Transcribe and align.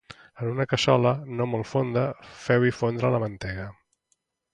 En 0.43 0.47
una 0.51 0.65
cassola 0.69 1.11
no 1.41 1.45
molt 1.51 1.69
fonda 1.71 2.05
feu-hi 2.47 2.73
fondre 2.79 3.13
la 3.17 3.21
mantega 3.25 3.67